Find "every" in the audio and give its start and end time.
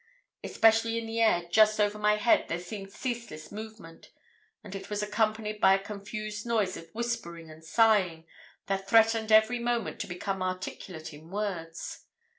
9.31-9.59